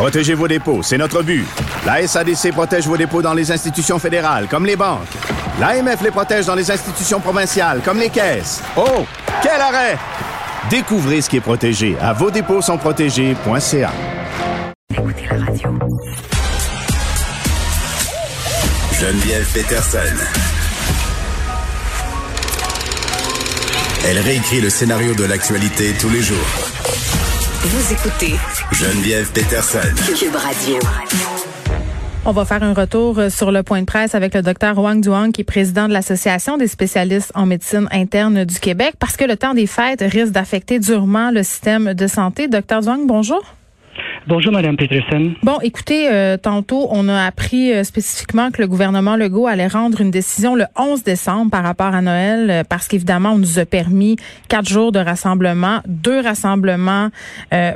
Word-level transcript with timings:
Protégez 0.00 0.32
vos 0.32 0.48
dépôts, 0.48 0.82
c'est 0.82 0.96
notre 0.96 1.22
but. 1.22 1.44
La 1.84 2.06
SADC 2.06 2.52
protège 2.52 2.86
vos 2.86 2.96
dépôts 2.96 3.20
dans 3.20 3.34
les 3.34 3.52
institutions 3.52 3.98
fédérales, 3.98 4.46
comme 4.48 4.64
les 4.64 4.74
banques. 4.74 5.06
L'AMF 5.60 6.00
les 6.00 6.10
protège 6.10 6.46
dans 6.46 6.54
les 6.54 6.70
institutions 6.70 7.20
provinciales, 7.20 7.82
comme 7.84 7.98
les 7.98 8.08
caisses. 8.08 8.62
Oh, 8.78 9.04
quel 9.42 9.60
arrêt! 9.60 9.98
Découvrez 10.70 11.20
ce 11.20 11.28
qui 11.28 11.36
est 11.36 11.42
protégé 11.42 11.98
à 12.00 12.14
vos 12.14 12.30
dépôts 12.30 12.62
sont 12.62 12.78
protégés.ca. 12.78 13.92
Écoutez. 14.90 15.28
Geneviève 18.98 19.52
Peterson. 19.52 19.98
Elle 24.08 24.18
réécrit 24.18 24.62
le 24.62 24.70
scénario 24.70 25.14
de 25.14 25.24
l'actualité 25.24 25.92
tous 26.00 26.08
les 26.08 26.22
jours. 26.22 26.38
Vous 27.62 27.92
écoutez 27.92 28.36
Geneviève 28.72 29.30
Peterson. 29.32 29.80
Cube 30.18 30.34
Radio. 30.34 30.78
On 32.24 32.32
va 32.32 32.46
faire 32.46 32.62
un 32.62 32.72
retour 32.72 33.18
euh, 33.18 33.28
sur 33.28 33.52
le 33.52 33.62
point 33.62 33.82
de 33.82 33.84
presse 33.84 34.14
avec 34.14 34.32
le 34.32 34.40
docteur 34.40 34.78
Wang 34.78 35.02
Duang, 35.02 35.30
qui 35.30 35.42
est 35.42 35.44
président 35.44 35.86
de 35.86 35.92
l'Association 35.92 36.56
des 36.56 36.68
spécialistes 36.68 37.32
en 37.34 37.44
médecine 37.44 37.86
interne 37.90 38.46
du 38.46 38.58
Québec, 38.60 38.94
parce 38.98 39.18
que 39.18 39.26
le 39.26 39.36
temps 39.36 39.52
des 39.52 39.66
fêtes 39.66 40.00
risque 40.00 40.32
d'affecter 40.32 40.78
durement 40.78 41.30
le 41.30 41.42
système 41.42 41.92
de 41.92 42.06
santé. 42.06 42.48
Docteur 42.48 42.80
Duang, 42.80 43.06
bonjour. 43.06 43.42
Bonjour, 44.26 44.52
Madame 44.52 44.76
Peterson. 44.76 45.32
Bon, 45.42 45.58
écoutez, 45.62 46.06
euh, 46.12 46.36
tantôt, 46.36 46.88
on 46.90 47.08
a 47.08 47.24
appris 47.24 47.72
euh, 47.72 47.84
spécifiquement 47.84 48.50
que 48.50 48.60
le 48.60 48.68
gouvernement 48.68 49.16
Legault 49.16 49.46
allait 49.46 49.66
rendre 49.66 50.02
une 50.02 50.10
décision 50.10 50.54
le 50.54 50.66
11 50.76 51.02
décembre 51.02 51.50
par 51.50 51.62
rapport 51.62 51.94
à 51.94 52.02
Noël, 52.02 52.50
euh, 52.50 52.62
parce 52.62 52.86
qu'évidemment, 52.86 53.30
on 53.30 53.38
nous 53.38 53.58
a 53.58 53.64
permis 53.64 54.16
quatre 54.48 54.68
jours 54.68 54.92
de 54.92 54.98
rassemblement, 54.98 55.80
deux 55.86 56.20
rassemblements 56.20 57.08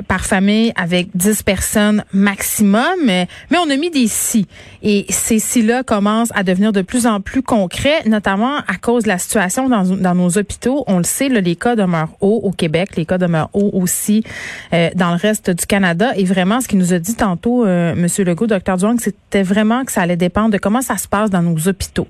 par 0.07 0.25
famille 0.25 0.71
avec 0.75 1.09
dix 1.15 1.41
personnes 1.41 2.03
maximum, 2.13 2.83
mais 3.05 3.27
on 3.51 3.69
a 3.69 3.75
mis 3.75 3.89
des 3.89 4.07
si. 4.07 4.47
Et 4.83 5.05
ces 5.09 5.39
si-là 5.39 5.83
commencent 5.83 6.31
à 6.35 6.43
devenir 6.43 6.71
de 6.71 6.81
plus 6.81 7.07
en 7.07 7.21
plus 7.21 7.41
concrets, 7.41 8.03
notamment 8.05 8.57
à 8.67 8.75
cause 8.79 9.03
de 9.03 9.09
la 9.09 9.17
situation 9.17 9.69
dans, 9.69 9.83
dans 9.83 10.15
nos 10.15 10.37
hôpitaux. 10.37 10.83
On 10.87 10.97
le 10.97 11.03
sait, 11.03 11.29
là, 11.29 11.41
les 11.41 11.55
cas 11.55 11.75
demeurent 11.75 12.15
hauts 12.21 12.41
au 12.43 12.51
Québec, 12.51 12.91
les 12.95 13.05
cas 13.05 13.17
demeurent 13.17 13.49
hauts 13.53 13.71
aussi 13.73 14.23
dans 14.71 15.11
le 15.11 15.17
reste 15.17 15.49
du 15.49 15.65
Canada. 15.65 16.13
Vraiment, 16.35 16.59
ce 16.59 16.67
qu'il 16.67 16.79
nous 16.79 16.93
a 16.93 16.99
dit 16.99 17.15
tantôt, 17.15 17.65
euh, 17.65 17.95
Monsieur 17.95 18.25
Legault, 18.25 18.47
Dr. 18.47 18.75
Duong, 18.77 18.99
c'était 18.99 19.41
vraiment 19.41 19.85
que 19.85 19.91
ça 19.91 20.01
allait 20.01 20.17
dépendre 20.17 20.51
de 20.51 20.57
comment 20.57 20.81
ça 20.81 20.97
se 20.97 21.07
passe 21.07 21.29
dans 21.29 21.41
nos 21.41 21.55
hôpitaux. 21.67 22.07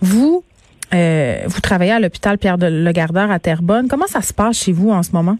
Vous, 0.00 0.42
euh, 0.92 1.42
vous 1.46 1.60
travaillez 1.60 1.92
à 1.92 2.00
l'hôpital 2.00 2.36
Pierre 2.36 2.58
de 2.58 2.66
Legardeur 2.66 3.30
à 3.30 3.38
Terrebonne. 3.38 3.86
Comment 3.88 4.08
ça 4.08 4.22
se 4.22 4.34
passe 4.34 4.64
chez 4.64 4.72
vous 4.72 4.90
en 4.90 5.04
ce 5.04 5.12
moment? 5.12 5.38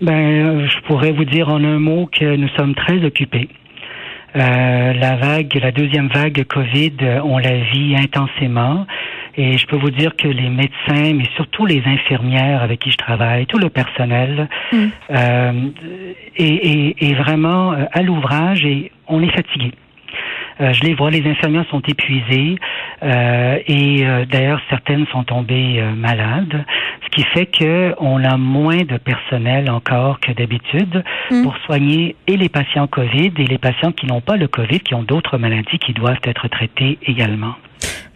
Ben, 0.00 0.12
euh, 0.12 0.68
je 0.68 0.86
pourrais 0.86 1.10
vous 1.10 1.24
dire 1.24 1.48
en 1.48 1.62
un 1.64 1.80
mot 1.80 2.06
que 2.06 2.36
nous 2.36 2.48
sommes 2.56 2.76
très 2.76 3.04
occupés. 3.04 3.48
Euh, 4.38 4.92
la 4.92 5.16
vague, 5.16 5.58
la 5.60 5.72
deuxième 5.72 6.08
vague 6.08 6.44
Covid, 6.44 6.92
on 7.24 7.38
la 7.38 7.56
vit 7.58 7.96
intensément. 7.96 8.86
Et 9.36 9.56
je 9.56 9.66
peux 9.66 9.76
vous 9.76 9.90
dire 9.90 10.16
que 10.16 10.26
les 10.26 10.48
médecins, 10.48 11.14
mais 11.14 11.24
surtout 11.36 11.64
les 11.64 11.82
infirmières 11.86 12.62
avec 12.62 12.80
qui 12.80 12.90
je 12.90 12.96
travaille, 12.96 13.46
tout 13.46 13.58
le 13.58 13.70
personnel, 13.70 14.48
mm. 14.72 14.76
euh, 15.10 15.52
est, 16.36 16.96
est, 17.00 17.14
vraiment 17.14 17.72
euh, 17.72 17.84
à 17.92 18.02
l'ouvrage 18.02 18.64
et 18.64 18.90
on 19.06 19.22
est 19.22 19.30
fatigué. 19.30 19.72
Euh, 20.60 20.72
je 20.72 20.82
les 20.82 20.94
vois, 20.94 21.10
les 21.10 21.24
infirmières 21.28 21.66
sont 21.70 21.82
épuisées 21.86 22.56
euh, 23.02 23.58
et 23.66 24.04
euh, 24.04 24.24
d'ailleurs 24.26 24.60
certaines 24.68 25.06
sont 25.08 25.24
tombées 25.24 25.82
malades, 25.96 26.64
ce 27.04 27.08
qui 27.10 27.22
fait 27.28 27.46
que 27.46 27.94
on 27.98 28.24
a 28.24 28.36
moins 28.36 28.82
de 28.84 28.96
personnel 28.96 29.70
encore 29.70 30.20
que 30.20 30.32
d'habitude 30.32 31.04
mm. 31.30 31.42
pour 31.42 31.56
soigner 31.58 32.16
et 32.26 32.36
les 32.36 32.48
patients 32.48 32.86
Covid 32.86 33.32
et 33.38 33.44
les 33.44 33.58
patients 33.58 33.92
qui 33.92 34.06
n'ont 34.06 34.20
pas 34.20 34.36
le 34.36 34.48
Covid, 34.48 34.80
qui 34.80 34.94
ont 34.94 35.02
d'autres 35.02 35.38
maladies 35.38 35.78
qui 35.78 35.92
doivent 35.92 36.20
être 36.24 36.48
traitées 36.48 36.98
également. 37.06 37.54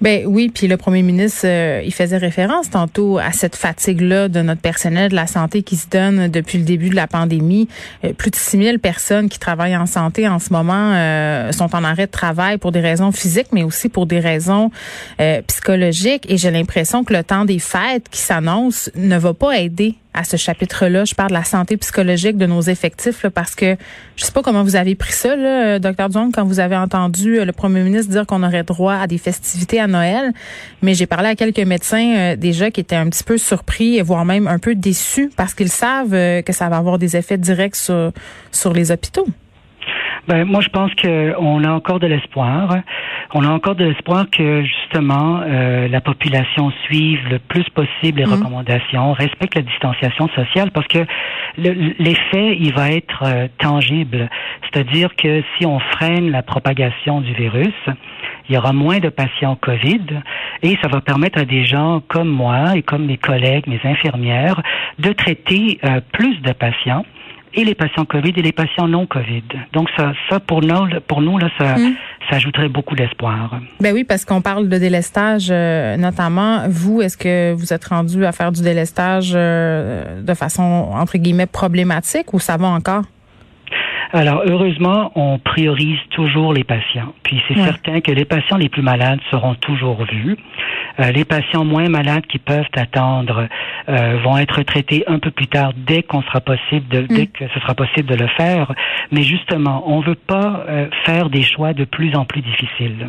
Ben 0.02 0.26
oui, 0.26 0.50
puis 0.52 0.66
le 0.66 0.76
premier 0.76 1.02
ministre, 1.02 1.42
euh, 1.44 1.80
il 1.84 1.94
faisait 1.94 2.16
référence 2.16 2.68
tantôt 2.68 3.18
à 3.18 3.30
cette 3.30 3.54
fatigue-là 3.54 4.26
de 4.26 4.42
notre 4.42 4.60
personnel 4.60 5.12
de 5.12 5.14
la 5.14 5.28
santé 5.28 5.62
qui 5.62 5.76
se 5.76 5.88
donne 5.88 6.26
depuis 6.26 6.58
le 6.58 6.64
début 6.64 6.88
de 6.88 6.96
la 6.96 7.06
pandémie. 7.06 7.68
Euh, 8.04 8.12
plus 8.12 8.32
de 8.32 8.36
6 8.36 8.58
000 8.64 8.78
personnes 8.78 9.28
qui 9.28 9.38
travaillent 9.38 9.76
en 9.76 9.86
santé 9.86 10.26
en 10.26 10.40
ce 10.40 10.52
moment 10.52 10.92
euh, 10.92 11.52
sont 11.52 11.72
en 11.76 11.84
arrêt 11.84 12.06
de 12.06 12.10
travail 12.10 12.58
pour 12.58 12.72
des 12.72 12.80
raisons 12.80 13.12
physiques, 13.12 13.52
mais 13.52 13.62
aussi 13.62 13.88
pour 13.88 14.06
des 14.06 14.18
raisons 14.18 14.72
psychologiques. 15.46 16.28
Et 16.28 16.36
j'ai 16.36 16.50
l'impression 16.50 17.04
que 17.04 17.12
le 17.12 17.22
temps 17.22 17.44
des 17.44 17.60
fêtes 17.60 18.08
qui 18.10 18.18
s'annonce 18.18 18.90
ne 18.96 19.16
va 19.16 19.34
pas 19.34 19.56
aider 19.60 19.94
à 20.14 20.24
ce 20.24 20.36
chapitre-là. 20.36 21.04
Je 21.04 21.14
parle 21.14 21.30
de 21.30 21.34
la 21.34 21.44
santé 21.44 21.76
psychologique 21.76 22.36
de 22.36 22.46
nos 22.46 22.60
effectifs 22.60 23.26
parce 23.34 23.54
que 23.54 23.76
je 24.16 24.24
sais 24.24 24.32
pas 24.32 24.42
comment 24.42 24.62
vous 24.62 24.76
avez 24.76 24.94
pris 24.94 25.12
ça, 25.12 25.36
là, 25.36 25.78
Dr. 25.78 26.08
Duong, 26.10 26.32
quand 26.32 26.44
vous 26.44 26.60
avez 26.60 26.76
entendu 26.76 27.38
euh, 27.38 27.44
le 27.44 27.52
premier 27.52 27.82
ministre 27.82 28.10
dire 28.10 28.26
qu'on 28.26 28.42
aurait 28.42 28.62
droit 28.62 28.94
à 28.94 29.06
des 29.06 29.18
festivités 29.18 29.80
à 29.80 29.86
Noël. 29.86 30.32
Mais 30.82 30.94
j'ai 30.94 31.06
parlé 31.06 31.28
à 31.28 31.34
quelques 31.34 31.60
médecins 31.60 32.14
euh, 32.16 32.36
déjà 32.36 32.70
qui 32.70 32.80
étaient 32.80 32.96
un 32.96 33.08
petit 33.08 33.24
peu 33.24 33.38
surpris, 33.38 34.00
voire 34.00 34.24
même 34.24 34.46
un 34.46 34.58
peu 34.58 34.74
déçus 34.74 35.30
parce 35.36 35.54
qu'ils 35.54 35.70
savent 35.70 36.14
euh, 36.14 36.42
que 36.42 36.52
ça 36.52 36.68
va 36.68 36.76
avoir 36.76 36.98
des 36.98 37.16
effets 37.16 37.38
directs 37.38 37.76
sur, 37.76 38.12
sur 38.50 38.72
les 38.72 38.90
hôpitaux. 38.90 39.26
Ben, 40.28 40.44
moi, 40.44 40.60
je 40.60 40.68
pense 40.68 40.92
qu'on 40.94 41.64
a 41.64 41.70
encore 41.70 41.98
de 41.98 42.06
l'espoir. 42.06 42.76
On 43.34 43.44
a 43.44 43.48
encore 43.48 43.74
de 43.74 43.84
l'espoir 43.84 44.26
que 44.30 44.62
justement 44.62 45.40
euh, 45.42 45.88
la 45.88 46.00
population 46.00 46.70
suive 46.84 47.20
le 47.28 47.38
plus 47.40 47.68
possible 47.70 48.20
les 48.20 48.26
mmh. 48.26 48.32
recommandations, 48.32 49.12
respecte 49.12 49.56
la 49.56 49.62
distanciation 49.62 50.28
sociale, 50.28 50.70
parce 50.70 50.86
que 50.86 51.04
l'effet, 51.58 52.56
il 52.58 52.72
va 52.72 52.92
être 52.92 53.22
euh, 53.24 53.48
tangible. 53.58 54.28
C'est-à-dire 54.62 55.16
que 55.16 55.42
si 55.56 55.66
on 55.66 55.80
freine 55.80 56.30
la 56.30 56.42
propagation 56.42 57.20
du 57.20 57.32
virus, 57.32 57.74
il 58.48 58.54
y 58.54 58.58
aura 58.58 58.72
moins 58.72 58.98
de 58.98 59.08
patients 59.08 59.56
COVID 59.56 60.20
et 60.62 60.78
ça 60.82 60.88
va 60.88 61.00
permettre 61.00 61.38
à 61.38 61.44
des 61.44 61.64
gens 61.64 62.02
comme 62.06 62.28
moi 62.28 62.76
et 62.76 62.82
comme 62.82 63.06
mes 63.06 63.16
collègues, 63.16 63.66
mes 63.66 63.80
infirmières, 63.84 64.62
de 64.98 65.12
traiter 65.12 65.78
euh, 65.84 66.00
plus 66.12 66.40
de 66.42 66.52
patients 66.52 67.04
et 67.54 67.64
les 67.64 67.74
patients 67.74 68.04
COVID 68.04 68.32
et 68.36 68.42
les 68.42 68.52
patients 68.52 68.88
non 68.88 69.06
COVID. 69.06 69.44
Donc 69.72 69.88
ça, 69.96 70.12
ça 70.28 70.40
pour 70.40 70.62
nous, 70.62 70.88
pour 71.06 71.20
nous 71.20 71.38
là, 71.38 71.48
ça, 71.58 71.76
hmm. 71.76 71.94
ça 72.28 72.36
ajouterait 72.36 72.68
beaucoup 72.68 72.94
d'espoir. 72.94 73.58
Ben 73.80 73.92
oui, 73.92 74.04
parce 74.04 74.24
qu'on 74.24 74.40
parle 74.40 74.68
de 74.68 74.78
délestage, 74.78 75.48
euh, 75.50 75.96
notamment. 75.96 76.68
Vous, 76.68 77.02
est-ce 77.02 77.16
que 77.16 77.52
vous 77.52 77.72
êtes 77.72 77.84
rendu 77.84 78.24
à 78.24 78.32
faire 78.32 78.52
du 78.52 78.62
délestage 78.62 79.32
euh, 79.34 80.22
de 80.22 80.34
façon 80.34 80.62
entre 80.62 81.18
guillemets 81.18 81.46
problématique 81.46 82.32
ou 82.32 82.38
ça 82.38 82.56
va 82.56 82.68
encore? 82.68 83.04
Alors, 84.14 84.42
heureusement, 84.46 85.10
on 85.14 85.38
priorise 85.38 85.98
toujours 86.10 86.52
les 86.52 86.64
patients. 86.64 87.14
Puis 87.22 87.40
c'est 87.48 87.54
certain 87.54 88.00
que 88.00 88.12
les 88.12 88.26
patients 88.26 88.58
les 88.58 88.68
plus 88.68 88.82
malades 88.82 89.20
seront 89.30 89.54
toujours 89.54 90.04
vus. 90.04 90.36
Euh, 91.00 91.10
les 91.12 91.24
patients 91.24 91.64
moins 91.64 91.88
malades 91.88 92.26
qui 92.26 92.38
peuvent 92.38 92.66
attendre 92.76 93.48
euh, 93.88 94.18
vont 94.22 94.36
être 94.36 94.62
traités 94.64 95.04
un 95.06 95.18
peu 95.18 95.30
plus 95.30 95.46
tard 95.46 95.72
dès 95.74 96.02
qu'on 96.02 96.22
sera 96.22 96.40
possible 96.40 96.86
de, 96.88 97.02
dès 97.06 97.24
mm. 97.24 97.28
que 97.28 97.48
ce 97.54 97.60
sera 97.60 97.74
possible 97.74 98.08
de 98.08 98.16
le 98.16 98.28
faire. 98.28 98.72
Mais 99.12 99.22
justement, 99.22 99.82
on 99.86 100.00
veut 100.00 100.14
pas 100.14 100.64
euh, 100.68 100.88
faire 101.04 101.30
des 101.30 101.42
choix 101.42 101.72
de 101.72 101.84
plus 101.84 102.14
en 102.14 102.26
plus 102.26 102.42
difficiles. 102.42 103.08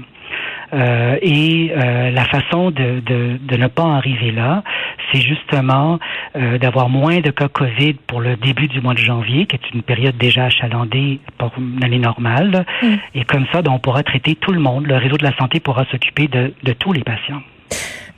Euh, 0.73 1.17
et 1.21 1.71
euh, 1.75 2.09
la 2.09 2.25
façon 2.25 2.71
de, 2.71 2.99
de, 3.01 3.37
de, 3.39 3.57
ne 3.57 3.67
pas 3.67 3.95
arriver 3.95 4.31
là, 4.31 4.63
c'est 5.11 5.21
justement 5.21 5.99
euh, 6.35 6.57
d'avoir 6.57 6.89
moins 6.89 7.19
de 7.19 7.29
cas 7.29 7.47
COVID 7.47 7.93
pour 8.07 8.21
le 8.21 8.35
début 8.37 8.67
du 8.67 8.81
mois 8.81 8.93
de 8.93 8.99
janvier, 8.99 9.45
qui 9.45 9.55
est 9.55 9.73
une 9.73 9.83
période 9.83 10.17
déjà 10.17 10.45
achalandée 10.45 11.19
pour 11.37 11.51
une 11.57 11.83
année 11.83 11.99
normale. 11.99 12.65
Mm. 12.81 12.95
Et 13.13 13.23
comme 13.23 13.45
ça, 13.51 13.61
ben, 13.61 13.71
on 13.71 13.79
pourra 13.79 14.03
traiter 14.03 14.35
tout 14.35 14.51
le 14.51 14.59
monde. 14.59 14.87
Le 14.87 14.97
réseau 14.97 15.17
de 15.17 15.23
la 15.23 15.35
santé 15.37 15.59
pourra 15.59 15.85
s'occuper 15.91 16.27
de, 16.27 16.53
de 16.63 16.73
tous 16.73 16.91
les 16.91 17.03
patients. 17.03 17.41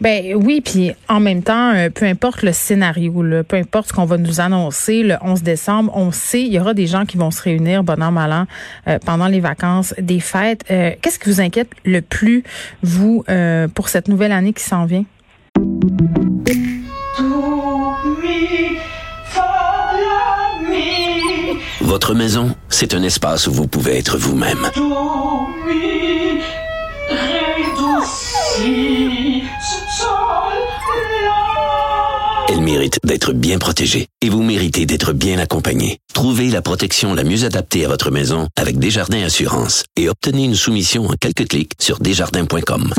Ben 0.01 0.35
oui, 0.35 0.61
puis 0.61 0.91
en 1.07 1.19
même 1.19 1.41
temps, 1.41 1.73
euh, 1.73 1.89
peu 1.89 2.05
importe 2.05 2.41
le 2.41 2.51
scénario, 2.51 3.13
peu 3.47 3.55
importe 3.55 3.89
ce 3.89 3.93
qu'on 3.93 4.05
va 4.05 4.17
nous 4.17 4.41
annoncer 4.41 5.03
le 5.03 5.15
11 5.21 5.41
décembre, 5.41 5.91
on 5.95 6.11
sait 6.11 6.41
il 6.41 6.51
y 6.51 6.59
aura 6.59 6.73
des 6.73 6.85
gens 6.85 7.05
qui 7.05 7.17
vont 7.17 7.31
se 7.31 7.41
réunir 7.41 7.83
bon 7.83 8.01
an 8.01 8.11
mal 8.11 8.31
an 8.33 8.45
euh, 8.87 8.99
pendant 9.05 9.27
les 9.27 9.39
vacances 9.39 9.93
des 9.97 10.19
fêtes. 10.19 10.65
Euh, 10.69 10.91
qu'est-ce 11.01 11.17
qui 11.17 11.29
vous 11.29 11.41
inquiète 11.41 11.69
le 11.85 12.01
plus 12.01 12.43
vous 12.83 13.23
pour 13.73 13.89
cette 13.89 14.07
nouvelle 14.07 14.31
année 14.31 14.53
qui 14.53 14.63
s'en 14.63 14.85
vient? 14.85 15.05
Votre 21.81 22.13
maison, 22.13 22.55
c'est 22.67 22.93
un 22.93 23.03
espace 23.03 23.47
où 23.47 23.53
vous 23.53 23.67
pouvez 23.67 23.97
être 23.97 24.17
vous-même. 24.17 24.69
Mérite 32.65 32.99
d'être 33.03 33.31
bien 33.31 33.59
protégée 33.59 34.07
et 34.21 34.29
vous 34.29 34.43
méritez 34.43 34.85
d'être 34.85 35.13
bien 35.13 35.37
accompagnée. 35.37 35.99
Trouvez 36.13 36.49
la 36.49 36.61
protection 36.61 37.13
la 37.13 37.23
mieux 37.23 37.45
adaptée 37.45 37.85
à 37.85 37.87
votre 37.87 38.11
maison 38.11 38.47
avec 38.57 38.79
Desjardins 38.79 39.23
Assurance 39.23 39.85
et 39.95 40.09
obtenez 40.09 40.45
une 40.45 40.55
soumission 40.55 41.05
en 41.05 41.13
quelques 41.13 41.47
clics 41.47 41.73
sur 41.79 41.99
desjardins.com. 41.99 42.91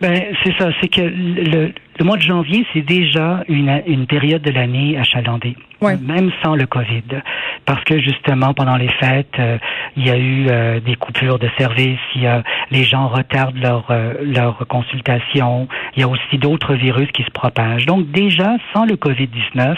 Ben, 0.00 0.20
c'est 0.42 0.54
ça, 0.58 0.70
c'est 0.80 0.88
que 0.88 1.00
le, 1.00 1.72
mois 2.00 2.16
de 2.16 2.22
janvier, 2.22 2.64
c'est 2.72 2.82
déjà 2.82 3.44
une, 3.48 3.82
une 3.86 4.06
période 4.06 4.42
de 4.42 4.50
l'année 4.50 4.96
achalandée. 4.98 5.56
Même 5.82 6.30
sans 6.42 6.54
le 6.54 6.66
COVID. 6.66 7.22
Parce 7.66 7.82
que 7.84 8.00
justement, 8.00 8.54
pendant 8.54 8.76
les 8.76 8.88
fêtes, 8.88 9.38
euh, 9.38 9.58
il 9.96 10.06
y 10.06 10.10
a 10.10 10.16
eu 10.16 10.46
euh, 10.48 10.80
des 10.80 10.96
coupures 10.96 11.38
de 11.38 11.48
service, 11.58 12.00
il 12.14 12.22
y 12.22 12.26
a, 12.26 12.42
les 12.70 12.84
gens 12.84 13.08
retardent 13.08 13.58
leur, 13.58 13.90
euh, 13.90 14.14
leur 14.22 14.66
consultation, 14.68 15.68
il 15.96 16.00
y 16.00 16.02
a 16.02 16.08
aussi 16.08 16.38
d'autres 16.38 16.74
virus 16.74 17.10
qui 17.12 17.22
se 17.22 17.30
propagent. 17.30 17.86
Donc 17.86 18.10
déjà, 18.10 18.56
sans 18.72 18.84
le 18.84 18.96
COVID-19, 18.96 19.76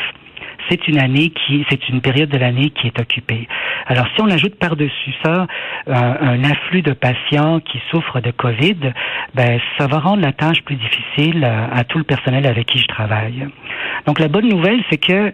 c'est 0.71 0.89
une 0.89 0.99
année 0.99 1.31
qui, 1.31 1.65
c'est 1.69 1.89
une 1.89 2.01
période 2.01 2.31
de 2.31 2.39
l'année 2.39 2.71
qui 2.71 2.87
est 2.87 2.99
occupée. 2.99 3.49
Alors, 3.87 4.07
si 4.15 4.23
on 4.23 4.31
ajoute 4.31 4.59
par-dessus 4.59 5.13
ça 5.23 5.47
un, 5.87 6.43
afflux 6.45 6.83
de 6.83 6.93
patients 6.93 7.61
qui 7.61 7.79
souffrent 7.91 8.21
de 8.21 8.31
COVID, 8.31 8.93
ben, 9.35 9.61
ça 9.79 9.87
va 9.87 9.99
rendre 9.99 10.23
la 10.23 10.33
tâche 10.33 10.63
plus 10.63 10.77
difficile 10.77 11.45
à, 11.45 11.85
tout 11.85 11.99
le 11.99 12.05
personnel 12.05 12.47
avec 12.47 12.67
qui 12.67 12.79
je 12.79 12.87
travaille. 12.87 13.47
Donc, 14.07 14.19
la 14.19 14.29
bonne 14.29 14.49
nouvelle, 14.49 14.83
c'est 14.91 14.97
que 14.97 15.33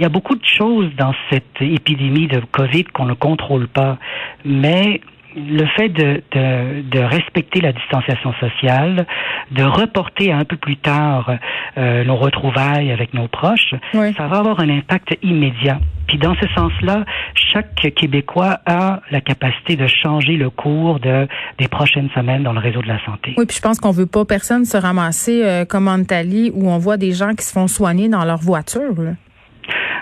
il 0.00 0.02
y 0.02 0.06
a 0.06 0.08
beaucoup 0.08 0.34
de 0.34 0.46
choses 0.46 0.88
dans 0.96 1.12
cette 1.28 1.60
épidémie 1.60 2.26
de 2.26 2.40
COVID 2.52 2.84
qu'on 2.84 3.04
ne 3.04 3.12
contrôle 3.12 3.68
pas, 3.68 3.98
mais 4.46 5.02
le 5.36 5.66
fait 5.76 5.90
de, 5.90 6.22
de, 6.32 6.82
de, 6.90 7.00
respecter 7.00 7.60
la 7.60 7.72
distanciation 7.72 8.32
sociale, 8.40 9.06
de 9.50 9.62
reporter 9.62 10.32
un 10.32 10.46
peu 10.46 10.56
plus 10.56 10.78
tard 10.78 11.30
euh, 11.76 12.02
nos 12.04 12.16
retrouvailles 12.16 12.90
avec 12.90 13.12
nos 13.12 13.28
proches, 13.28 13.74
ça 13.92 14.26
va 14.26 14.38
avoir 14.38 14.58
un 14.60 14.70
impact 14.70 15.18
immédiat. 15.22 15.78
Puis 16.08 16.16
dans 16.16 16.34
ce 16.34 16.48
sens-là, 16.56 17.04
chaque 17.34 17.94
Québécois 17.94 18.58
a 18.64 19.00
la 19.10 19.20
capacité 19.20 19.76
de 19.76 19.86
changer 19.86 20.36
le 20.36 20.48
cours 20.48 20.98
de, 20.98 21.28
des 21.58 21.68
prochaines 21.68 22.08
semaines 22.14 22.42
dans 22.42 22.54
le 22.54 22.58
réseau 22.58 22.80
de 22.80 22.88
la 22.88 23.04
santé. 23.04 23.34
Oui, 23.36 23.44
puis 23.46 23.56
je 23.56 23.62
pense 23.62 23.78
qu'on 23.78 23.92
veut 23.92 24.06
pas 24.06 24.24
personne 24.24 24.64
se 24.64 24.78
ramasser 24.78 25.44
euh, 25.44 25.66
comme 25.66 25.88
en 25.88 25.98
Italie 25.98 26.50
où 26.54 26.70
on 26.70 26.78
voit 26.78 26.96
des 26.96 27.12
gens 27.12 27.34
qui 27.34 27.44
se 27.44 27.52
font 27.52 27.68
soigner 27.68 28.08
dans 28.08 28.24
leur 28.24 28.38
voiture. 28.38 28.98
Là. 28.98 29.12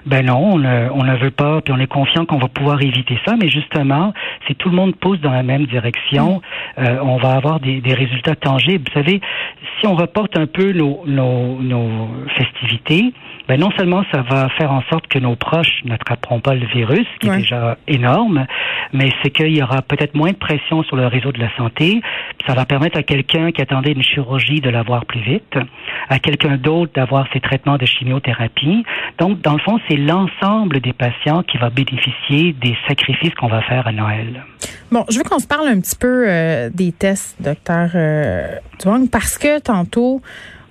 Ben 0.06 0.26
non, 0.26 0.54
on 0.54 0.58
ne, 0.58 0.88
on 0.92 1.04
ne 1.04 1.16
veut 1.16 1.30
pas, 1.30 1.60
puis 1.60 1.72
on 1.72 1.78
est 1.78 1.86
confiant 1.86 2.24
qu'on 2.24 2.38
va 2.38 2.48
pouvoir 2.48 2.80
éviter 2.82 3.18
ça, 3.24 3.34
mais 3.40 3.48
justement, 3.48 4.12
si 4.46 4.54
tout 4.54 4.70
le 4.70 4.76
monde 4.76 4.94
pousse 4.96 5.20
dans 5.20 5.32
la 5.32 5.42
même 5.42 5.66
direction, 5.66 6.40
euh, 6.78 6.98
on 7.02 7.16
va 7.16 7.32
avoir 7.32 7.60
des, 7.60 7.80
résultats 7.88 8.36
tangibles. 8.36 8.84
Vous 8.88 8.94
savez, 9.00 9.20
si 9.80 9.86
on 9.86 9.94
reporte 9.94 10.36
un 10.36 10.46
peu 10.46 10.72
nos 10.72 12.08
festivités, 12.36 13.12
ben 13.48 13.58
non 13.58 13.70
seulement 13.78 14.04
ça 14.12 14.20
va 14.20 14.50
faire 14.50 14.70
en 14.70 14.82
sorte 14.90 15.08
que 15.08 15.18
nos 15.18 15.34
proches 15.34 15.82
n'attraperont 15.84 16.40
pas 16.40 16.54
le 16.54 16.66
virus, 16.66 17.06
qui 17.18 17.28
est 17.28 17.38
déjà 17.38 17.78
énorme, 17.86 18.46
mais 18.92 19.10
c'est 19.22 19.30
qu'il 19.30 19.56
y 19.56 19.62
aura 19.62 19.80
peut-être 19.80 20.14
moins 20.14 20.32
de 20.32 20.36
pression 20.36 20.82
sur 20.82 20.96
le 20.96 21.06
réseau 21.06 21.32
de 21.32 21.40
la 21.40 21.54
santé. 21.56 22.02
Ça 22.46 22.54
va 22.54 22.66
permettre 22.66 22.98
à 22.98 23.02
quelqu'un 23.02 23.50
qui 23.50 23.62
attendait 23.62 23.92
une 23.92 24.02
chirurgie 24.02 24.60
de 24.60 24.68
l'avoir 24.68 25.06
plus 25.06 25.20
vite, 25.20 25.56
à 26.10 26.18
quelqu'un 26.18 26.58
d'autre 26.58 26.92
d'avoir 26.94 27.26
ses 27.32 27.40
traitements 27.40 27.78
de 27.78 27.86
chimiothérapie. 27.86 28.84
Donc, 29.18 29.40
dans 29.40 29.54
le 29.54 29.60
fond, 29.60 29.78
c'est 29.88 29.96
l'ensemble 29.96 30.80
des 30.80 30.92
patients 30.92 31.42
qui 31.42 31.56
va 31.56 31.70
bénéficier 31.70 32.52
des 32.52 32.76
sacrifices 32.86 33.34
qu'on 33.34 33.48
va 33.48 33.62
faire 33.62 33.86
à 33.86 33.92
Noël. 33.92 34.44
Bon, 34.92 35.04
je 35.10 35.18
veux 35.18 35.24
qu'on 35.24 35.38
se 35.38 35.46
parle 35.46 35.68
un 35.68 35.80
petit 35.80 35.96
peu 35.96 36.26
euh, 36.28 36.70
des 36.72 36.92
tests, 36.92 37.40
docteur 37.42 37.90
euh, 37.94 38.56
parce 39.10 39.38
que 39.38 39.60
tantôt, 39.60 40.22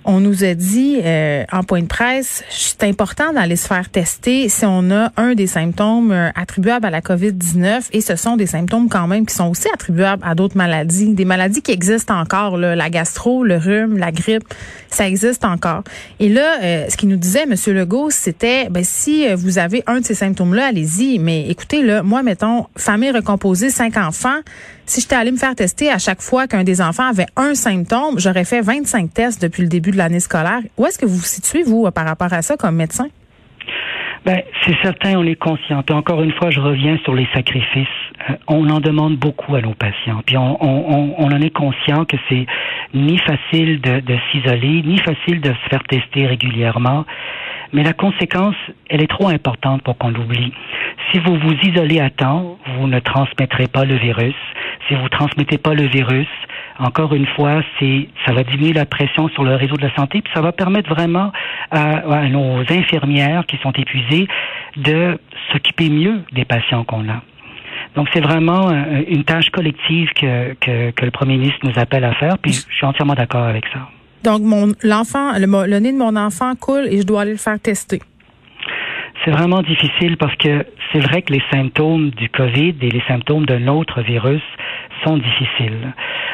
on 0.04 0.20
nous 0.20 0.44
a 0.44 0.54
dit 0.54 1.00
euh, 1.04 1.44
en 1.52 1.62
point 1.62 1.82
de 1.82 1.86
presse, 1.86 2.42
c'est 2.48 2.84
important 2.84 3.32
d'aller 3.32 3.56
se 3.56 3.66
faire 3.66 3.88
tester 3.90 4.48
si 4.48 4.64
on 4.64 4.90
a 4.90 5.12
un 5.16 5.34
des 5.34 5.46
symptômes 5.46 6.12
euh, 6.12 6.30
attribuables 6.34 6.86
à 6.86 6.90
la 6.90 7.00
COVID-19 7.00 7.88
et 7.92 8.00
ce 8.00 8.16
sont 8.16 8.36
des 8.36 8.46
symptômes 8.46 8.88
quand 8.88 9.06
même 9.06 9.26
qui 9.26 9.34
sont 9.34 9.48
aussi 9.48 9.68
attribuables 9.72 10.22
à 10.24 10.34
d'autres 10.34 10.56
maladies, 10.56 11.14
des 11.14 11.24
maladies 11.24 11.62
qui 11.62 11.72
existent 11.72 12.18
encore, 12.18 12.56
là, 12.56 12.74
la 12.74 12.90
gastro, 12.90 13.44
le 13.44 13.56
rhume, 13.56 13.98
la 13.98 14.12
grippe, 14.12 14.44
ça 14.88 15.06
existe 15.06 15.44
encore. 15.44 15.82
Et 16.20 16.28
là, 16.28 16.62
euh, 16.62 16.86
ce 16.88 16.96
qu'il 16.96 17.08
nous 17.08 17.16
disait, 17.16 17.42
M. 17.42 17.54
Legault, 17.74 18.10
c'était, 18.10 18.68
ben, 18.70 18.84
si 18.84 19.26
vous 19.34 19.58
avez 19.58 19.82
un 19.86 20.00
de 20.00 20.04
ces 20.04 20.14
symptômes-là, 20.14 20.66
allez-y, 20.66 21.18
mais 21.18 21.48
écoutez, 21.48 21.82
là, 21.82 22.02
moi, 22.02 22.22
mettons, 22.22 22.66
famille 22.76 23.10
recomposée, 23.10 23.70
cinq 23.70 23.96
enfants, 23.96 24.40
si 24.88 25.02
j'étais 25.02 25.16
allé 25.16 25.30
me 25.30 25.36
faire 25.36 25.54
tester 25.54 25.90
à 25.90 25.98
chaque 25.98 26.22
fois 26.22 26.46
qu'un 26.46 26.64
des 26.64 26.80
enfants 26.80 27.06
avait 27.06 27.26
un 27.36 27.54
symptôme, 27.54 28.18
j'aurais 28.18 28.44
fait 28.44 28.62
25 28.62 29.12
tests 29.12 29.42
depuis 29.42 29.62
le 29.62 29.68
début 29.68 29.87
de 29.92 29.96
l'année 29.96 30.20
scolaire. 30.20 30.60
Où 30.76 30.86
est-ce 30.86 30.98
que 30.98 31.06
vous 31.06 31.16
vous 31.16 31.22
situez, 31.22 31.62
vous, 31.62 31.90
par 31.90 32.06
rapport 32.06 32.32
à 32.32 32.42
ça, 32.42 32.56
comme 32.56 32.76
médecin? 32.76 33.08
Ben, 34.24 34.42
c'est 34.64 34.76
certain, 34.82 35.16
on 35.16 35.24
est 35.24 35.36
conscient. 35.36 35.82
Puis 35.82 35.94
encore 35.94 36.22
une 36.22 36.32
fois, 36.32 36.50
je 36.50 36.60
reviens 36.60 36.98
sur 37.04 37.14
les 37.14 37.26
sacrifices. 37.32 37.86
Euh, 38.28 38.34
on 38.46 38.68
en 38.68 38.80
demande 38.80 39.16
beaucoup 39.16 39.54
à 39.54 39.62
nos 39.62 39.74
patients. 39.74 40.20
Puis 40.26 40.36
on, 40.36 40.62
on, 40.62 41.14
on 41.16 41.26
en 41.26 41.40
est 41.40 41.54
conscient 41.54 42.04
que 42.04 42.16
c'est 42.28 42.44
ni 42.94 43.16
facile 43.18 43.80
de, 43.80 44.00
de 44.00 44.18
s'isoler, 44.30 44.82
ni 44.82 44.98
facile 44.98 45.40
de 45.40 45.50
se 45.50 45.68
faire 45.70 45.82
tester 45.84 46.26
régulièrement. 46.26 47.06
Mais 47.72 47.82
la 47.84 47.92
conséquence, 47.92 48.56
elle 48.90 49.02
est 49.02 49.10
trop 49.10 49.28
importante 49.28 49.82
pour 49.82 49.96
qu'on 49.98 50.10
l'oublie. 50.10 50.52
Si 51.10 51.18
vous 51.20 51.38
vous 51.38 51.54
isolez 51.62 52.00
à 52.00 52.10
temps, 52.10 52.58
vous 52.76 52.86
ne 52.86 52.98
transmettrez 52.98 53.68
pas 53.68 53.84
le 53.84 53.96
virus. 53.96 54.34
Si 54.88 54.94
vous 54.94 55.08
transmettez 55.08 55.58
pas 55.58 55.74
le 55.74 55.86
virus, 55.86 56.28
encore 56.78 57.14
une 57.14 57.26
fois, 57.26 57.62
c'est 57.78 58.08
ça 58.24 58.32
va 58.32 58.44
diminuer 58.44 58.72
la 58.72 58.86
pression 58.86 59.28
sur 59.28 59.44
le 59.44 59.54
réseau 59.54 59.76
de 59.76 59.82
la 59.82 59.94
santé, 59.94 60.20
puis 60.22 60.32
ça 60.34 60.40
va 60.40 60.52
permettre 60.52 60.88
vraiment 60.88 61.32
à, 61.70 62.28
nos 62.28 62.60
infirmières 62.60 63.44
qui 63.46 63.56
sont 63.58 63.72
épuisées 63.72 64.28
de 64.76 65.18
s'occuper 65.52 65.90
mieux 65.90 66.20
des 66.32 66.44
patients 66.44 66.84
qu'on 66.84 67.08
a. 67.08 67.22
Donc 67.96 68.08
c'est 68.12 68.20
vraiment 68.20 68.70
euh, 68.70 69.02
une 69.08 69.24
tâche 69.24 69.50
collective 69.50 70.10
que, 70.14 70.54
que, 70.54 70.90
que, 70.90 71.04
le 71.04 71.10
premier 71.10 71.36
ministre 71.36 71.60
nous 71.64 71.78
appelle 71.78 72.04
à 72.04 72.14
faire, 72.14 72.38
puis 72.38 72.52
je 72.52 72.74
suis 72.74 72.86
entièrement 72.86 73.14
d'accord 73.14 73.44
avec 73.44 73.64
ça. 73.72 73.88
Donc 74.22 74.42
mon 74.42 74.72
l'enfant, 74.82 75.32
le, 75.32 75.66
le 75.66 75.78
nez 75.80 75.92
de 75.92 75.98
mon 75.98 76.14
enfant 76.16 76.54
coule 76.54 76.86
et 76.88 77.00
je 77.00 77.06
dois 77.06 77.22
aller 77.22 77.32
le 77.32 77.38
faire 77.38 77.58
tester. 77.58 78.00
C'est 79.24 79.30
vraiment 79.30 79.62
difficile 79.62 80.16
parce 80.16 80.34
que 80.36 80.64
c'est 80.92 81.00
vrai 81.00 81.22
que 81.22 81.32
les 81.32 81.42
symptômes 81.50 82.10
du 82.10 82.28
COVID 82.28 82.74
et 82.80 82.90
les 82.90 83.02
symptômes 83.08 83.46
d'un 83.46 83.66
autre 83.66 84.00
virus 84.02 84.42
sont 85.04 85.16
difficiles 85.16 85.92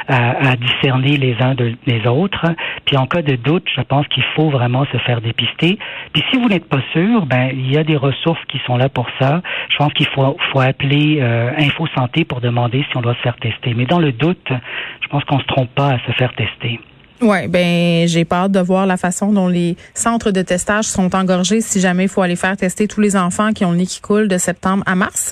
à, 0.09 0.57
discerner 0.57 1.17
les 1.17 1.37
uns 1.41 1.55
des 1.55 2.07
autres. 2.07 2.47
Puis 2.85 2.97
en 2.97 3.07
cas 3.07 3.23
de 3.23 3.37
doute, 3.37 3.67
je 3.75 3.81
pense 3.83 4.07
qu'il 4.09 4.23
faut 4.35 4.51
vraiment 4.51 4.85
se 4.93 4.99
faire 4.99 5.21
dépister. 5.21 5.79
Puis 6.13 6.23
si 6.31 6.39
vous 6.39 6.49
n'êtes 6.49 6.69
pas 6.69 6.83
sûr, 6.93 7.27
ben 7.27 7.51
il 7.53 7.73
y 7.73 7.79
a 7.79 7.85
des 7.85 7.97
ressources 7.97 8.45
qui 8.49 8.61
sont 8.67 8.77
là 8.77 8.89
pour 8.89 9.07
ça. 9.21 9.43
Je 9.71 9.77
pense 9.77 9.93
qu'il 9.93 10.07
faut, 10.07 10.37
faut 10.53 10.61
appeler 10.61 11.19
euh, 11.21 11.53
Info 11.59 11.87
Santé 11.95 12.25
pour 12.25 12.41
demander 12.41 12.85
si 12.91 12.97
on 12.97 13.01
doit 13.01 13.15
se 13.15 13.21
faire 13.21 13.37
tester. 13.37 13.75
Mais 13.75 13.87
dans 13.87 13.99
le 14.01 14.13
doute, 14.13 14.53
je 15.01 15.09
pense 15.09 15.25
qu'on 15.25 15.39
se 15.39 15.47
trompe 15.47 15.75
pas 15.75 15.91
à 15.91 15.99
se 16.01 16.13
faire 16.13 16.33
tester. 16.35 16.81
Oui, 17.21 17.47
ben 17.49 18.09
j'ai 18.09 18.25
peur 18.25 18.49
de 18.49 18.59
voir 18.59 18.87
la 18.87 18.97
façon 18.97 19.33
dont 19.33 19.47
les 19.47 19.77
centres 19.95 20.33
de 20.33 20.43
testage 20.43 20.87
sont 20.87 21.15
engorgés 21.15 21.61
si 21.61 21.81
jamais 21.81 22.05
il 22.05 22.09
faut 22.09 22.23
aller 22.23 22.37
faire 22.37 22.57
tester 22.57 22.89
tous 22.89 23.01
les 23.01 23.17
enfants 23.17 23.53
qui 23.53 23.65
ont 23.65 23.71
le 23.71 23.79
nez 23.79 23.87
qui 23.87 24.01
coule 24.01 24.27
de 24.27 24.37
septembre 24.37 24.83
à 24.85 24.97
mars. 24.97 25.31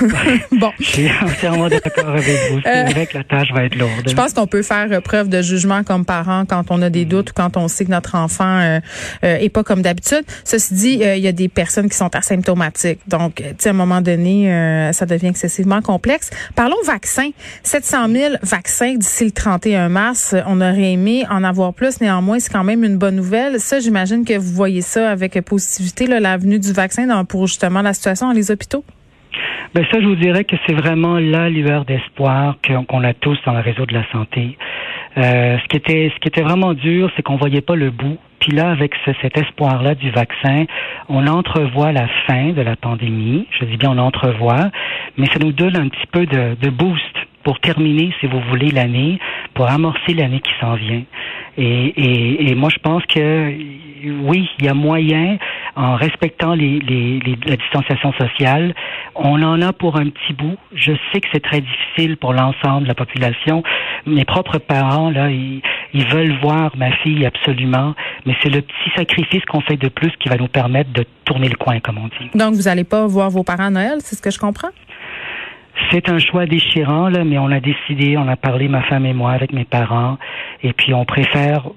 bon. 0.52 0.72
Je 0.80 0.84
suis 0.84 1.10
entièrement 1.22 1.68
d'accord 1.68 2.08
avec 2.08 2.36
vous. 2.50 2.60
C'est 2.64 2.68
euh, 2.68 2.84
vrai 2.90 3.06
que 3.06 3.18
la 3.18 3.24
tâche 3.24 3.52
va 3.52 3.64
être 3.64 3.76
lourde. 3.76 4.08
Je 4.08 4.14
pense 4.14 4.34
qu'on 4.34 4.48
peut 4.48 4.62
faire 4.62 5.00
preuve 5.02 5.28
de 5.28 5.40
jugement 5.40 5.84
comme 5.84 6.04
parent 6.04 6.44
quand 6.46 6.64
on 6.70 6.82
a 6.82 6.90
des 6.90 7.04
doutes 7.04 7.30
ou 7.30 7.32
quand 7.32 7.56
on 7.56 7.68
sait 7.68 7.84
que 7.84 7.90
notre 7.90 8.16
enfant 8.16 8.58
euh, 8.58 8.80
euh 9.22 9.36
est 9.36 9.50
pas 9.50 9.62
comme 9.62 9.82
d'habitude. 9.82 10.24
Ceci 10.44 10.74
dit, 10.74 11.04
euh, 11.04 11.16
il 11.16 11.22
y 11.22 11.28
a 11.28 11.32
des 11.32 11.48
personnes 11.48 11.88
qui 11.88 11.96
sont 11.96 12.14
asymptomatiques. 12.14 13.00
Donc, 13.06 13.36
tu 13.36 13.44
sais, 13.58 13.68
à 13.68 13.72
un 13.72 13.76
moment 13.76 14.00
donné, 14.00 14.90
ça 14.92 15.06
devient 15.06 15.28
excessivement 15.28 15.80
complexe. 15.80 16.30
Parlons 16.54 16.76
vaccins. 16.84 17.30
700 17.62 18.08
000 18.08 18.34
vaccins 18.42 18.94
d'ici 18.96 19.24
le 19.24 19.30
31 19.30 19.88
mars. 19.88 20.34
On 20.46 20.60
aurait 20.60 20.92
aimé 20.92 21.03
en 21.30 21.44
avoir 21.44 21.74
plus. 21.74 22.00
Néanmoins, 22.00 22.38
c'est 22.38 22.52
quand 22.52 22.64
même 22.64 22.84
une 22.84 22.98
bonne 22.98 23.16
nouvelle. 23.16 23.60
Ça, 23.60 23.78
j'imagine 23.80 24.24
que 24.24 24.36
vous 24.36 24.54
voyez 24.54 24.80
ça 24.80 25.10
avec 25.10 25.40
positivité, 25.42 26.06
l'avenue 26.06 26.58
du 26.58 26.72
vaccin 26.72 27.24
pour 27.24 27.46
justement 27.46 27.82
la 27.82 27.92
situation 27.92 28.28
dans 28.28 28.32
les 28.32 28.50
hôpitaux. 28.50 28.84
Ben 29.74 29.84
ça, 29.90 30.00
je 30.00 30.06
vous 30.06 30.16
dirais 30.16 30.44
que 30.44 30.56
c'est 30.66 30.74
vraiment 30.74 31.18
la 31.18 31.50
lueur 31.50 31.84
d'espoir 31.84 32.56
qu'on 32.64 33.02
a 33.02 33.14
tous 33.14 33.38
dans 33.44 33.54
le 33.54 33.60
réseau 33.60 33.86
de 33.86 33.94
la 33.94 34.04
santé. 34.12 34.56
Euh, 35.16 35.58
ce 35.58 35.68
qui 35.68 35.76
était, 35.76 36.12
ce 36.14 36.20
qui 36.20 36.28
était 36.28 36.42
vraiment 36.42 36.74
dur, 36.74 37.10
c'est 37.16 37.22
qu'on 37.22 37.36
voyait 37.36 37.60
pas 37.60 37.74
le 37.74 37.90
bout. 37.90 38.18
Puis 38.38 38.52
là, 38.52 38.70
avec 38.70 38.92
cet 39.04 39.36
espoir-là 39.36 39.94
du 39.94 40.10
vaccin, 40.10 40.64
on 41.08 41.26
entrevoit 41.26 41.92
la 41.92 42.06
fin 42.26 42.50
de 42.50 42.62
la 42.62 42.76
pandémie. 42.76 43.46
Je 43.58 43.64
dis 43.64 43.76
bien 43.76 43.90
on 43.90 43.98
entrevoit, 43.98 44.70
mais 45.16 45.26
ça 45.26 45.38
nous 45.40 45.52
donne 45.52 45.76
un 45.76 45.88
petit 45.88 46.06
peu 46.12 46.26
de 46.26 46.70
boost 46.70 47.16
pour 47.44 47.60
terminer, 47.60 48.12
si 48.20 48.26
vous 48.26 48.40
voulez, 48.48 48.70
l'année, 48.70 49.18
pour 49.54 49.70
amorcer 49.70 50.14
l'année 50.14 50.40
qui 50.40 50.52
s'en 50.60 50.74
vient. 50.74 51.02
Et, 51.56 51.86
et, 51.86 52.50
et, 52.50 52.54
moi, 52.54 52.70
je 52.70 52.78
pense 52.78 53.04
que 53.06 53.54
oui, 54.24 54.48
il 54.58 54.64
y 54.64 54.68
a 54.68 54.74
moyen, 54.74 55.38
en 55.76 55.94
respectant 55.96 56.54
les, 56.54 56.80
les, 56.80 57.20
les, 57.20 57.36
la 57.46 57.56
distanciation 57.56 58.12
sociale, 58.12 58.74
on 59.14 59.42
en 59.42 59.62
a 59.62 59.72
pour 59.72 59.96
un 59.96 60.08
petit 60.08 60.32
bout. 60.32 60.56
Je 60.74 60.92
sais 61.12 61.20
que 61.20 61.28
c'est 61.32 61.42
très 61.42 61.60
difficile 61.60 62.16
pour 62.16 62.32
l'ensemble 62.32 62.84
de 62.84 62.88
la 62.88 62.94
population. 62.94 63.62
Mes 64.06 64.24
propres 64.24 64.58
parents, 64.58 65.10
là, 65.10 65.30
ils, 65.30 65.62
ils 65.92 66.06
veulent 66.06 66.36
voir 66.42 66.76
ma 66.76 66.92
fille 66.98 67.24
absolument, 67.24 67.94
mais 68.26 68.34
c'est 68.42 68.50
le 68.50 68.62
petit 68.62 68.90
sacrifice 68.96 69.44
qu'on 69.46 69.60
fait 69.60 69.76
de 69.76 69.88
plus 69.88 70.10
qui 70.18 70.28
va 70.28 70.36
nous 70.36 70.48
permettre 70.48 70.92
de 70.92 71.04
tourner 71.24 71.48
le 71.48 71.56
coin, 71.56 71.80
comme 71.80 71.98
on 71.98 72.08
dit. 72.08 72.30
Donc, 72.34 72.54
vous 72.54 72.62
n'allez 72.62 72.84
pas 72.84 73.06
voir 73.06 73.30
vos 73.30 73.44
parents 73.44 73.66
à 73.66 73.70
Noël, 73.70 73.98
c'est 74.00 74.16
ce 74.16 74.22
que 74.22 74.30
je 74.30 74.38
comprends? 74.38 74.70
C'est 75.90 76.08
un 76.08 76.18
choix 76.18 76.46
déchirant, 76.46 77.08
là, 77.08 77.24
mais 77.24 77.38
on 77.38 77.50
a 77.50 77.60
décidé, 77.60 78.16
on 78.16 78.28
a 78.28 78.36
parlé, 78.36 78.68
ma 78.68 78.82
femme 78.82 79.06
et 79.06 79.12
moi, 79.12 79.32
avec 79.32 79.52
mes 79.52 79.64
parents, 79.64 80.18
et 80.62 80.72
puis 80.72 80.94
on 80.94 81.04
préfère, 81.04 81.68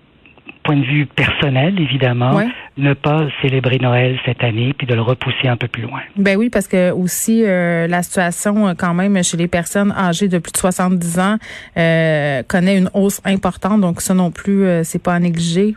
point 0.64 0.76
de 0.76 0.86
vue 0.86 1.06
personnel, 1.06 1.80
évidemment, 1.80 2.42
ne 2.78 2.94
pas 2.94 3.28
célébrer 3.42 3.80
Noël 3.80 4.20
cette 4.26 4.44
année 4.44 4.74
puis 4.78 4.86
de 4.86 4.94
le 4.94 5.02
repousser 5.02 5.48
un 5.48 5.56
peu 5.56 5.68
plus 5.68 5.84
loin. 5.84 6.02
Ben 6.18 6.38
oui, 6.38 6.50
parce 6.50 6.68
que 6.68 6.92
aussi 6.92 7.44
euh, 7.46 7.88
la 7.88 8.04
situation 8.04 8.76
quand 8.78 8.94
même 8.94 9.24
chez 9.24 9.38
les 9.38 9.48
personnes 9.48 9.92
âgées 9.92 10.28
de 10.28 10.38
plus 10.40 10.52
de 10.52 10.58
70 10.58 11.20
ans 11.20 11.38
euh, 11.78 12.44
connaît 12.44 12.78
une 12.78 12.90
hausse 12.94 13.22
importante, 13.26 13.82
donc 13.82 14.02
ça 14.02 14.14
non 14.14 14.30
plus, 14.30 14.66
euh, 14.66 14.84
c'est 14.84 15.02
pas 15.02 15.14
à 15.14 15.20
négliger. 15.20 15.76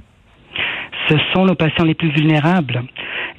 Ce 1.09 1.15
sont 1.33 1.45
nos 1.45 1.55
patients 1.55 1.85
les 1.85 1.95
plus 1.95 2.11
vulnérables. 2.11 2.83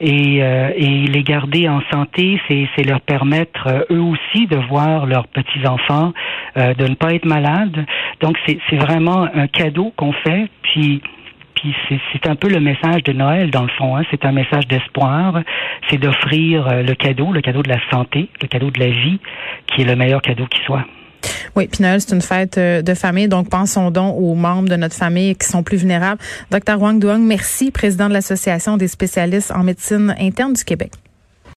Et, 0.02 0.42
euh, 0.42 0.72
les 0.78 1.24
garder 1.24 1.70
en 1.70 1.82
santé, 1.92 2.42
c'est 2.48 2.84
leur 2.84 3.02
permettre 3.02 3.68
euh, 3.68 3.84
eux 3.92 4.02
aussi 4.02 4.48
de 4.48 4.58
voir 4.68 5.06
leurs 5.06 5.28
petits-enfants, 5.28 6.12
euh, 6.58 6.74
de 6.74 6.88
ne 6.88 6.96
pas 6.96 7.14
être 7.14 7.26
malades. 7.26 7.86
Donc 8.20 8.36
c'est 8.48 8.78
vraiment 8.78 9.28
un 9.34 9.48
cadeau 9.48 9.94
qu'on 9.96 10.12
fait. 10.12 10.50
Puis 10.64 11.02
puis 11.54 11.76
c'est 12.12 12.28
un 12.28 12.36
peu 12.36 12.50
le 12.50 12.60
message 12.60 13.04
de 13.04 13.14
Noël 13.14 13.52
dans 13.52 13.62
le 13.62 13.70
fond. 13.70 13.96
Hein. 13.96 14.02
C'est 14.10 14.26
un 14.26 14.32
message 14.32 14.68
d'espoir. 14.68 15.42
C'est 15.90 16.00
d'offrir 16.00 16.82
le 16.82 16.94
cadeau, 16.96 17.32
le 17.32 17.42
cadeau 17.42 17.62
de 17.62 17.70
la 17.70 17.80
santé, 17.92 18.30
le 18.42 18.48
cadeau 18.48 18.72
de 18.72 18.80
la 18.80 18.88
vie, 18.88 19.20
qui 19.68 19.84
est 19.84 19.86
le 19.86 19.96
meilleur 19.96 20.24
cadeau 20.24 20.48
qui 20.48 20.60
soit. 20.66 20.86
Oui, 21.56 21.68
puis 21.68 21.84
c'est 21.84 22.12
une 22.12 22.22
fête 22.22 22.58
euh, 22.58 22.82
de 22.82 22.94
famille, 22.94 23.28
donc 23.28 23.50
pensons 23.50 23.92
donc 23.92 24.16
aux 24.18 24.36
membres 24.36 24.70
de 24.70 24.76
notre 24.76 24.96
famille 24.96 25.36
qui 25.36 25.48
sont 25.48 25.64
plus 25.64 25.78
vulnérables. 25.78 26.22
Docteur 26.50 26.82
Wang 26.82 27.00
Duong, 27.00 27.22
merci, 27.22 27.72
président 27.72 28.08
de 28.08 28.14
l'Association 28.14 28.78
des 28.78 28.88
spécialistes 28.88 29.52
en 29.52 29.64
médecine 29.64 30.16
interne 30.20 30.54
du 30.54 30.64
Québec. 30.64 30.92